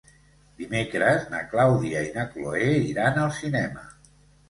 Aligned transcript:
Dimecres 0.61 1.27
na 1.35 1.43
Clàudia 1.53 2.03
i 2.09 2.11
na 2.19 2.27
Cloè 2.35 2.75
iran 2.91 3.25
al 3.29 3.33
cinema. 3.45 3.91